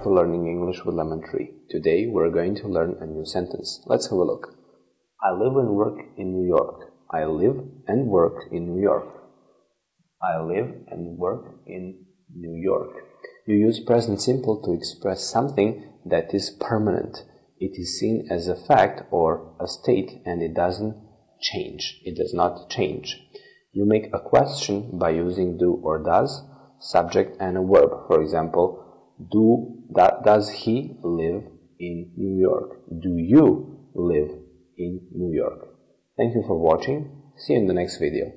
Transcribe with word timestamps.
learning 0.00 0.46
English 0.46 0.84
with 0.84 0.94
Lemon 0.94 1.22
Tree. 1.22 1.50
Today 1.68 2.06
we're 2.06 2.30
going 2.30 2.54
to 2.56 2.66
learn 2.66 2.96
a 3.00 3.06
new 3.06 3.26
sentence. 3.26 3.82
Let's 3.86 4.06
have 4.06 4.18
a 4.18 4.24
look. 4.24 4.56
I 5.22 5.32
live 5.32 5.54
and 5.56 5.76
work 5.76 5.98
in 6.16 6.32
New 6.32 6.48
York. 6.48 6.92
I 7.10 7.26
live 7.26 7.56
and 7.86 8.08
work 8.08 8.44
in 8.50 8.74
New 8.74 8.80
York. 8.80 9.06
I 10.22 10.40
live 10.40 10.68
and 10.88 11.18
work 11.18 11.44
in 11.66 12.06
New 12.34 12.54
York. 12.54 12.90
You 13.46 13.56
use 13.56 13.80
present 13.80 14.22
simple 14.22 14.62
to 14.62 14.72
express 14.72 15.28
something 15.30 15.84
that 16.06 16.32
is 16.32 16.50
permanent. 16.58 17.24
It 17.58 17.78
is 17.78 17.98
seen 17.98 18.26
as 18.30 18.48
a 18.48 18.56
fact 18.56 19.02
or 19.10 19.54
a 19.60 19.68
state 19.68 20.22
and 20.24 20.42
it 20.42 20.54
doesn't 20.54 20.96
change. 21.40 22.00
It 22.02 22.16
does 22.16 22.32
not 22.32 22.70
change. 22.70 23.20
You 23.72 23.84
make 23.84 24.06
a 24.12 24.20
question 24.20 24.98
by 24.98 25.10
using 25.10 25.58
do 25.58 25.80
or 25.82 26.02
does, 26.02 26.42
subject 26.80 27.36
and 27.40 27.58
a 27.58 27.62
verb. 27.62 28.06
For 28.06 28.22
example, 28.22 28.91
do 29.30 29.82
that 29.94 30.24
does 30.24 30.50
he 30.50 30.96
live 31.02 31.44
in 31.78 32.12
New 32.16 32.38
York? 32.40 32.80
Do 33.00 33.16
you 33.16 33.88
live 33.94 34.30
in 34.76 35.00
New 35.12 35.32
York? 35.34 35.68
Thank 36.16 36.34
you 36.34 36.42
for 36.46 36.58
watching. 36.58 37.10
See 37.36 37.54
you 37.54 37.60
in 37.60 37.66
the 37.66 37.74
next 37.74 37.98
video. 37.98 38.32